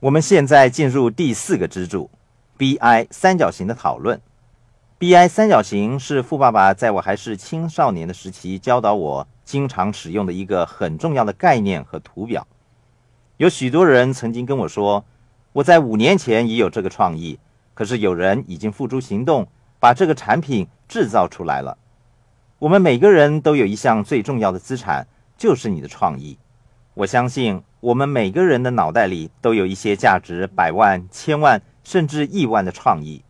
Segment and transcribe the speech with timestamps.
[0.00, 2.08] 我们现在进入第四个支柱
[2.56, 4.18] ，BI 三角形的讨论。
[4.98, 12.46] BI 三角形是富爸爸在我还是青少年的时期教导我经常使用的一个很重要的概念和图表。
[13.36, 15.04] 有许多人曾经跟我说，
[15.52, 17.38] 我在五年前也有这个创意，
[17.74, 19.46] 可是有人已经付诸行动，
[19.78, 21.76] 把这个产品制造出来了。
[22.58, 25.06] 我们每个人都有一项最重要的资产，
[25.36, 26.38] 就是你的创意。
[26.94, 33.22] 我相信我们每个人的脑袋里都有一些价值百万、千万甚至亿万的创意。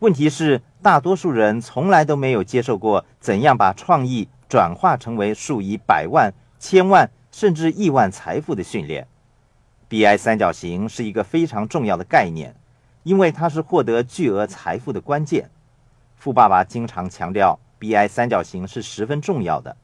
[0.00, 9.08] 问题是，大多数人从来都没有接受过怎样把创意转化成为数以百万、千万甚至亿万财富的训练。
[9.88, 12.54] BI 三角形是一个非常重要的概念，
[13.02, 15.50] 因为它是获得巨额财富的关键。
[16.14, 19.74] 富爸爸经常强调，BI 三角形是十分重要的，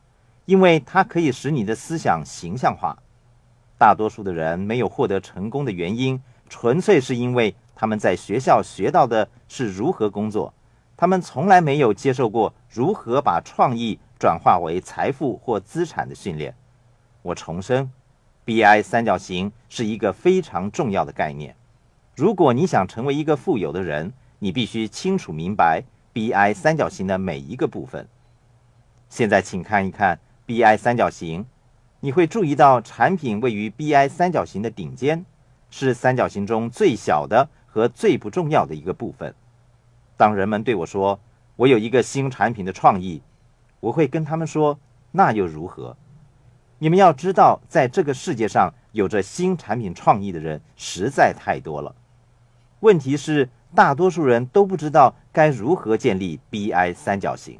[0.45, 2.99] 因为它可以使你的思想形象化。
[3.79, 7.55] 大多数的人没有获得成功的原因，纯粹是因为。
[7.77, 10.55] 他们在学校学到的是如何工作，
[10.97, 16.55] 他们从来没有接受过如何把创意转化为财富或资产的训练。
[17.21, 17.91] 我重申
[18.47, 21.57] ，BI 三角形是一个非常重要的概念。
[22.15, 28.07] 如果你想成为一个富有的人，你必须清楚明白 BI 三角形的每一个部分。
[29.09, 31.45] 现在，请看一看 BI 三角形，
[32.05, 35.25] 你会注意到产品位于 BI 三角形的顶尖，
[35.71, 37.49] 是三角形中最小的。
[37.67, 39.35] 和最不重要的一个部分。
[40.17, 41.19] 当人们对我说
[41.57, 43.21] 我有一个新产品的创意，
[43.81, 44.79] 我会跟他们说
[45.11, 45.97] ：“那又如何？
[46.79, 51.97] 你们要知道，在这个世界上有着新产品创意的人实在太多了。
[52.79, 57.59] 问题是，大多数人都不知道该如何建立 BI 三角形。”